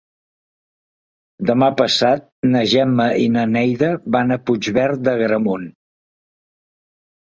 Demà 1.49 1.67
passat 1.83 2.25
na 2.55 2.65
Gemma 2.73 3.07
i 3.27 3.31
na 3.37 3.47
Neida 3.55 3.93
van 4.19 4.41
a 4.41 4.41
Puigverd 4.49 5.07
d'Agramunt. 5.09 5.73